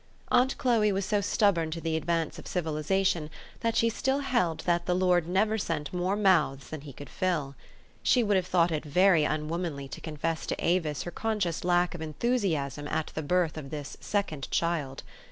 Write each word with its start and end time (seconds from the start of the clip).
Aunt 0.31 0.57
Chloe 0.57 0.91
was 0.91 1.05
so 1.05 1.21
stubborn 1.21 1.69
to 1.69 1.79
the 1.79 1.95
advance 1.95 2.39
of 2.39 2.47
civil 2.47 2.73
ization, 2.73 3.29
that 3.59 3.75
she 3.75 3.87
still 3.87 4.21
held 4.21 4.61
that 4.61 4.87
the 4.87 4.95
Lord 4.95 5.27
never 5.29 5.59
sent 5.59 5.93
more 5.93 6.15
mouths 6.15 6.71
than 6.71 6.81
he 6.81 6.91
could 6.91 7.07
fill. 7.07 7.53
She 8.01 8.23
would 8.23 8.35
have 8.35 8.47
thought 8.47 8.71
it 8.71 8.83
very 8.83 9.25
unwomanly 9.25 9.87
to 9.89 10.01
confess 10.01 10.47
to 10.47 10.55
Avis 10.57 11.03
her 11.03 11.11
conscious 11.11 11.63
lack 11.63 11.93
of 11.93 12.01
enthusiasm 12.01 12.87
at 12.87 13.11
the 13.13 13.21
birth 13.21 13.57
of 13.59 13.69
this 13.69 13.95
second 14.01 14.49
child. 14.49 15.03